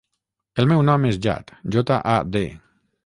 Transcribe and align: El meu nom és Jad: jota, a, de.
El 0.61 0.69
meu 0.71 0.81
nom 0.87 1.05
és 1.09 1.19
Jad: 1.27 1.53
jota, 1.77 1.99
a, 2.15 2.17
de. 2.37 2.43